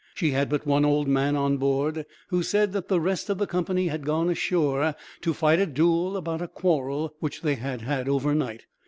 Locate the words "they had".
7.41-7.81